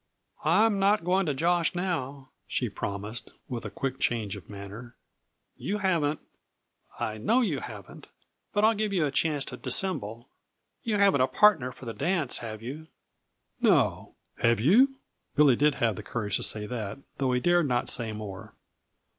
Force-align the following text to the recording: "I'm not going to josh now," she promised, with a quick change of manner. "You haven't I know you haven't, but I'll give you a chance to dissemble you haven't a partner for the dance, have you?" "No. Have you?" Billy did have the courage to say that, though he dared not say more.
"I'm 0.43 0.79
not 0.79 1.03
going 1.03 1.27
to 1.27 1.33
josh 1.35 1.75
now," 1.75 2.31
she 2.47 2.69
promised, 2.69 3.29
with 3.47 3.65
a 3.65 3.69
quick 3.69 3.99
change 3.99 4.35
of 4.35 4.49
manner. 4.49 4.95
"You 5.57 5.77
haven't 5.77 6.19
I 6.99 7.19
know 7.19 7.41
you 7.41 7.59
haven't, 7.59 8.07
but 8.51 8.65
I'll 8.65 8.73
give 8.73 8.91
you 8.93 9.05
a 9.05 9.11
chance 9.11 9.45
to 9.45 9.57
dissemble 9.57 10.27
you 10.81 10.97
haven't 10.97 11.21
a 11.21 11.27
partner 11.27 11.71
for 11.71 11.85
the 11.85 11.93
dance, 11.93 12.39
have 12.39 12.63
you?" 12.63 12.87
"No. 13.59 14.15
Have 14.39 14.59
you?" 14.59 14.95
Billy 15.35 15.55
did 15.55 15.75
have 15.75 15.95
the 15.97 16.01
courage 16.01 16.37
to 16.37 16.41
say 16.41 16.65
that, 16.65 16.97
though 17.19 17.31
he 17.31 17.39
dared 17.39 17.67
not 17.67 17.87
say 17.87 18.11
more. 18.11 18.55